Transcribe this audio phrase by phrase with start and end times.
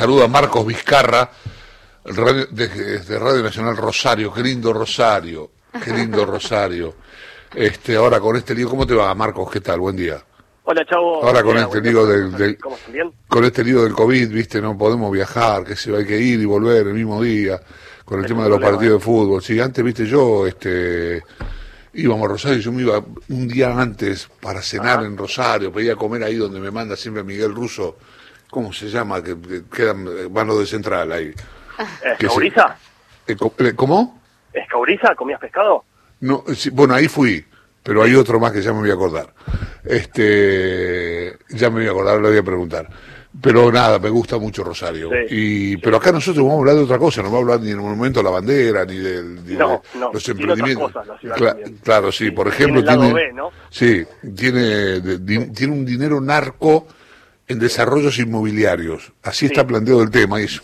[0.00, 1.30] Saluda a Marcos Vizcarra,
[2.06, 4.32] radio, de, Radio Nacional Rosario.
[4.32, 5.50] Qué lindo Rosario,
[5.84, 6.94] qué lindo Rosario.
[7.54, 9.50] Este, ahora con este lío, ¿cómo te va, Marcos?
[9.50, 9.78] ¿Qué tal?
[9.80, 10.16] Buen día.
[10.64, 11.22] Hola, chavo.
[11.22, 12.56] Ahora con este lío del,
[13.28, 16.46] con este lío del COVID, viste, no podemos viajar, que se hay que ir y
[16.46, 17.60] volver el mismo día,
[18.02, 19.42] con el tema de los partidos de fútbol.
[19.42, 21.22] Sí, antes, viste, yo, este,
[21.92, 26.24] íbamos a Rosario, yo me iba un día antes para cenar en Rosario, pedía comer
[26.24, 27.98] ahí donde me manda siempre Miguel Russo
[28.50, 29.22] ¿cómo se llama?
[29.22, 29.36] Que,
[29.74, 31.32] quedan manos de central ahí.
[32.18, 32.76] ¿Escauriza?
[33.26, 34.20] Eh, eh, ¿Cómo?
[34.52, 35.14] ¿Escauriza?
[35.14, 35.84] ¿Comías pescado?
[36.20, 37.44] No, bueno, ahí fui,
[37.82, 39.32] pero hay otro más que ya me voy a acordar.
[39.84, 42.88] Este, ya me voy a acordar, le voy a preguntar.
[43.40, 45.08] Pero nada, me gusta mucho Rosario.
[45.30, 47.68] y Pero acá nosotros vamos a hablar de otra cosa, no vamos a hablar ni
[47.68, 50.92] del monumento a la bandera, ni, del, de los emprendimientos.
[51.82, 53.32] claro, sí, por ejemplo, tiene,
[53.70, 54.04] sí,
[54.34, 56.88] tiene, tiene un dinero narco
[57.50, 59.12] en desarrollos inmobiliarios.
[59.24, 60.62] Así está planteado el tema eso.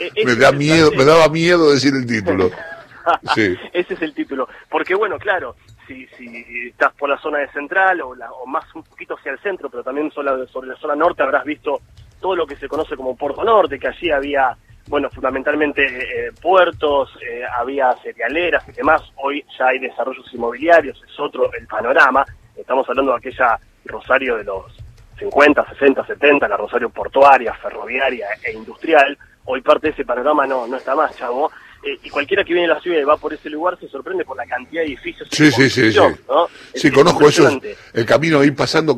[0.00, 2.50] E-, me da miedo, me daba miedo decir el título.
[3.34, 3.56] sí.
[3.72, 4.48] Ese es el título.
[4.68, 5.54] Porque bueno, claro,
[5.86, 9.30] si, si estás por la zona de central o, la, o más un poquito hacia
[9.30, 11.80] el centro, pero también sobre, sobre la zona norte habrás visto
[12.20, 14.56] todo lo que se conoce como Puerto Norte, que allí había,
[14.88, 19.02] bueno, fundamentalmente eh, puertos, eh, había cerealeras y demás.
[19.14, 22.24] Hoy ya hay desarrollos inmobiliarios, es otro el panorama.
[22.56, 24.77] Estamos hablando de aquella Rosario de los
[25.18, 29.16] 50, 60, 70, la Rosario portuaria, ferroviaria e industrial.
[29.44, 31.50] Hoy parte de ese panorama no, no está más, chavo.
[31.82, 34.24] Eh, y cualquiera que viene a la ciudad y va por ese lugar se sorprende
[34.24, 35.28] por la cantidad de edificios.
[35.30, 36.00] Sí, sí, sí, sí.
[36.74, 37.48] Sí, conozco eso.
[37.92, 38.96] El camino ahí pasando,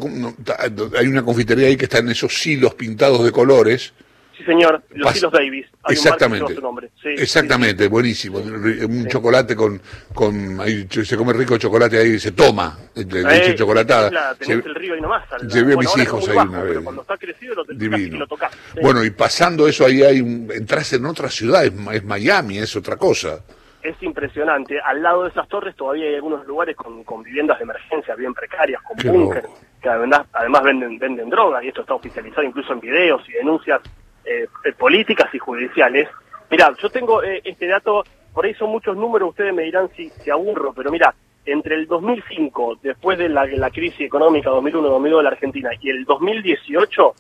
[0.99, 3.93] hay una confitería ahí que está en esos silos pintados de colores
[4.41, 5.67] Sí, señor, los hilos Davis.
[5.89, 6.57] Exactamente.
[7.05, 8.39] Exactamente, buenísimo.
[8.39, 9.81] Un chocolate con,
[10.15, 14.35] con ahí se come rico chocolate ahí, se toma leche chocolatada.
[14.35, 15.25] tenés el río ahí nomás.
[15.53, 16.79] Llevé a mis hijos ahí una vez.
[16.79, 18.19] Cuando está crecido lo Divino.
[18.19, 22.05] Lo tocás, Bueno, y pasando eso ahí hay un, entras en otra ciudad, es, es
[22.05, 23.41] Miami, es otra cosa
[23.83, 24.79] es impresionante.
[24.81, 28.35] Al lado de esas torres todavía hay algunos lugares con, con viviendas de emergencia bien
[28.35, 29.47] precarias, con búnker,
[29.81, 33.81] que además, además venden, venden drogas, y esto está oficializado incluso en videos y denuncias
[34.25, 34.47] eh,
[34.79, 36.09] políticas y judiciales.
[36.51, 40.11] Mira, yo tengo eh, este dato, por ahí son muchos números, ustedes me dirán si,
[40.11, 41.15] se aburro, pero mira,
[41.45, 46.05] entre el 2005, después de la, la crisis económica 2001-2002 de la Argentina, y el
[46.05, 47.15] 2018,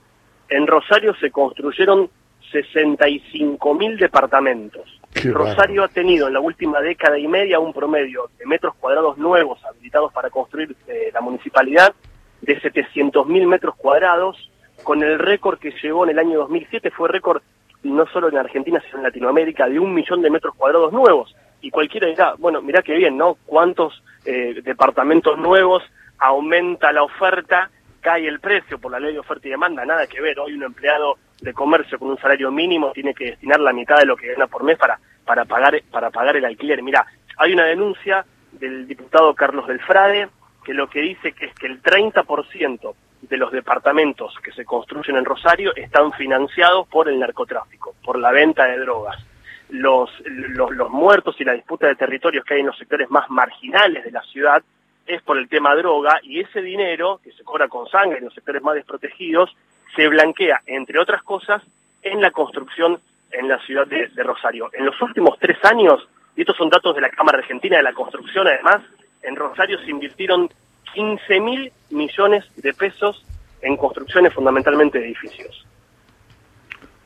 [0.51, 2.11] en Rosario se construyeron
[2.53, 5.01] 65.000 departamentos.
[5.25, 9.59] Rosario ha tenido en la última década y media un promedio de metros cuadrados nuevos
[9.65, 11.95] habilitados para construir eh, la municipalidad
[12.41, 14.51] de 700.000 metros cuadrados
[14.91, 17.43] con el récord que llegó en el año 2007, fue récord
[17.85, 21.33] no solo en Argentina, sino en Latinoamérica, de un millón de metros cuadrados nuevos.
[21.61, 23.37] Y cualquiera dirá, bueno, mirá qué bien, ¿no?
[23.47, 25.85] ¿Cuántos eh, departamentos nuevos
[26.19, 29.85] aumenta la oferta, cae el precio por la ley de oferta y demanda?
[29.85, 33.61] Nada que ver, hoy un empleado de comercio con un salario mínimo tiene que destinar
[33.61, 36.83] la mitad de lo que gana por mes para, para, pagar, para pagar el alquiler.
[36.83, 37.07] Mira,
[37.37, 40.31] hay una denuncia del diputado Carlos Delfrade
[40.65, 42.93] que lo que dice que es que el 30%
[43.31, 48.33] de los departamentos que se construyen en Rosario están financiados por el narcotráfico, por la
[48.33, 49.25] venta de drogas.
[49.71, 54.05] Los, los, muertos y la disputa de territorios que hay en los sectores más marginales
[54.05, 54.63] de la ciudad
[55.07, 58.35] es por el tema droga y ese dinero que se cobra con sangre en los
[58.35, 59.57] sectores más desprotegidos
[59.95, 61.63] se blanquea, entre otras cosas,
[62.03, 62.99] en la construcción
[63.31, 64.71] en la ciudad de, de Rosario.
[64.73, 67.93] En los últimos tres años, y estos son datos de la Cámara Argentina de la
[67.93, 68.83] Construcción además,
[69.23, 70.51] en Rosario se invirtieron
[70.95, 73.25] 15 mil millones de pesos
[73.63, 75.67] en construcciones fundamentalmente de edificios.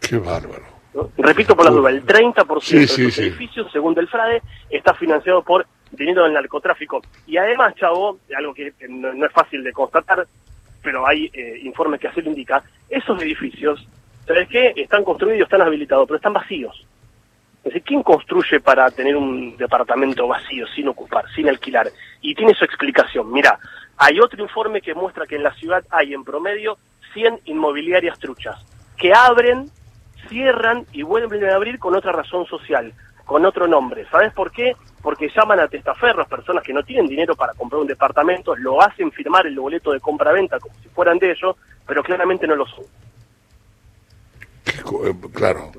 [0.00, 0.74] Qué bárbaro.
[1.16, 5.66] Repito por la duda, el 30% de los edificios, según Del Frade, está financiado por
[5.90, 7.02] dinero del narcotráfico.
[7.26, 10.26] Y además, Chavo, algo que no, es fácil de constatar,
[10.82, 13.86] pero hay eh, informes que así lo indica, esos edificios,
[14.26, 14.72] ¿sabes qué?
[14.76, 16.86] Están construidos, están habilitados, pero están vacíos.
[17.84, 21.90] ¿Quién construye para tener un departamento vacío, sin ocupar, sin alquilar?
[22.20, 23.30] Y tiene su explicación.
[23.32, 23.58] Mira,
[23.96, 26.78] hay otro informe que muestra que en la ciudad hay en promedio
[27.12, 28.56] 100 inmobiliarias truchas,
[28.96, 29.70] que abren,
[30.28, 32.92] cierran y vuelven a abrir con otra razón social,
[33.24, 34.06] con otro nombre.
[34.10, 34.74] ¿Sabes por qué?
[35.02, 39.12] Porque llaman a testaferros, personas que no tienen dinero para comprar un departamento, lo hacen
[39.12, 41.56] firmar el boleto de compra-venta como si fueran de ellos,
[41.86, 42.84] pero claramente no lo son.
[45.32, 45.70] Claro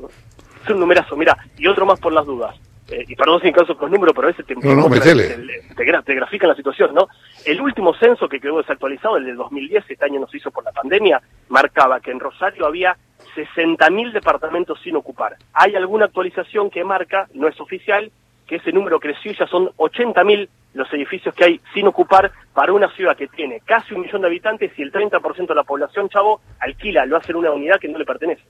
[0.66, 2.56] es un numerazo, mira, y otro más por las dudas.
[2.88, 6.56] Eh, y perdón si en caso con número, pero a veces te, te, grafican la
[6.56, 7.08] situación, ¿no?
[7.44, 10.64] El último censo que quedó desactualizado, el de 2010, este año no se hizo por
[10.64, 11.20] la pandemia,
[11.50, 12.96] marcaba que en Rosario había
[13.36, 15.36] 60.000 departamentos sin ocupar.
[15.54, 18.12] Hay alguna actualización que marca, no es oficial,
[18.46, 22.74] que ese número creció y ya son 80.000 los edificios que hay sin ocupar para
[22.74, 26.10] una ciudad que tiene casi un millón de habitantes y el 30% de la población,
[26.10, 28.44] chavo, alquila, lo hace en una unidad que no le pertenece.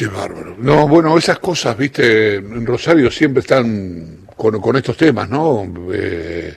[0.00, 0.54] Qué bárbaro.
[0.56, 5.70] No, bueno, esas cosas, viste, en Rosario siempre están con, con estos temas, ¿no?
[5.92, 6.56] Eh,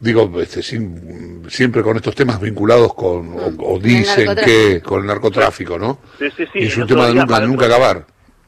[0.00, 6.00] digo, este, siempre con estos temas vinculados con, o, dicen que con el narcotráfico, ¿no?
[6.18, 6.58] Sí, sí, sí.
[6.62, 8.04] Y es un tema de nunca, nunca acabar.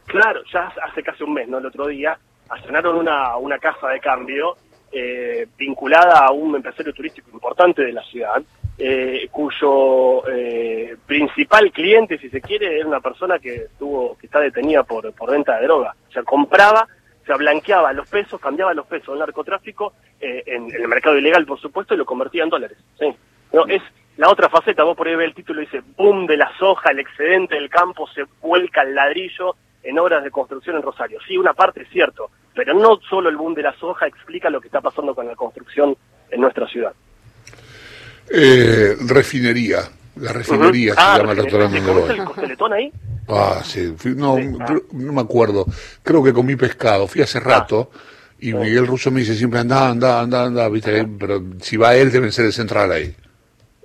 [0.06, 1.58] Claro, ya hace casi un mes, ¿no?
[1.58, 2.19] El otro día
[2.49, 4.56] allanaron una, una casa de cambio
[4.90, 8.43] eh, vinculada a un empresario turístico importante de la ciudad,
[8.76, 10.15] eh, cuyo
[11.56, 15.30] principal cliente, si se quiere, era una persona que tuvo que está detenida por, por
[15.30, 15.94] venta de droga.
[16.08, 16.86] O sea, compraba,
[17.24, 21.94] se blanqueaba los pesos, cambiaba los pesos del narcotráfico en, el mercado ilegal, por supuesto,
[21.94, 22.78] y lo convertía en dólares.
[22.98, 23.14] ¿sí?
[23.52, 23.82] No, es
[24.16, 27.00] la otra faceta, vos por ahí ves el título dice, boom de la soja, el
[27.00, 31.18] excedente del campo se vuelca al ladrillo en obras de construcción en Rosario.
[31.26, 34.60] Sí, una parte es cierto, pero no solo el boom de la soja explica lo
[34.60, 35.96] que está pasando con la construcción
[36.30, 36.92] en nuestra ciudad.
[38.28, 39.80] Eh, refinería,
[40.16, 42.92] la refinería se ah, llama el restaurante el costeletón ahí?
[43.28, 45.66] Ah, sí, no, no me acuerdo,
[46.02, 47.90] creo que comí pescado, fui hace rato.
[48.38, 51.06] Y Miguel Russo me dice siempre, anda, anda, anda, anda, ¿viste?
[51.18, 53.14] pero si va él debe ser el central ahí.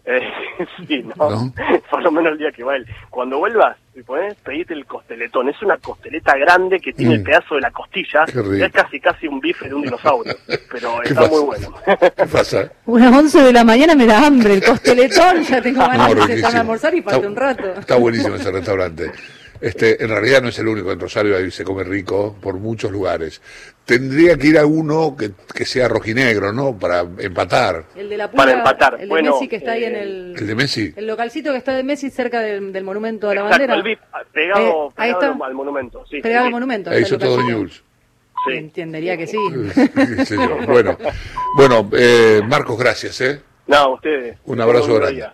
[0.06, 0.19] Eh,
[0.88, 1.54] sí, ¿no?
[2.01, 2.86] Por lo menos el día que va él.
[3.09, 5.50] Cuando vuelvas, podés pedirte el costeletón.
[5.50, 7.24] Es una costeleta grande que tiene el mm.
[7.24, 8.24] pedazo de la costilla.
[8.24, 10.36] Es casi casi un bife de un dinosaurio.
[10.71, 11.74] Pero está muy bueno.
[11.86, 12.71] ¿Qué pasa?
[12.86, 14.56] Unas 11 de la mañana me da hambre.
[14.56, 17.74] El costeletón, ya tengo ganas de sentarme a almorzar y falta un rato.
[17.80, 19.12] Está buenísimo ese restaurante.
[19.62, 22.92] Este, en realidad no es el único en Rosario, ahí se come rico por muchos
[22.92, 23.42] lugares.
[23.86, 26.78] Tendría que ir a uno que, que sea rojinegro, ¿no?
[26.78, 27.86] Para empatar.
[27.96, 28.96] El de la Para empatar.
[28.96, 30.36] El de bueno, Messi que está ahí en eh, el...
[30.36, 30.94] ¿El de Messi?
[30.96, 33.75] El localcito que está de Messi cerca del, monumento a la bandera.
[33.75, 34.00] el VIP,
[34.34, 36.06] pegado, eh, pegado al monumento.
[36.10, 36.90] Sí, pegado al monumento.
[36.90, 37.84] Ahí hizo todo News.
[38.48, 38.54] Sí.
[38.54, 39.38] Entendería que sí.
[40.25, 40.36] sí
[40.68, 40.98] bueno,
[41.56, 43.22] bueno eh, Marcos, gracias.
[43.22, 43.42] ¿eh?
[43.68, 44.38] No, ustedes.
[44.46, 45.28] Un abrazo grande.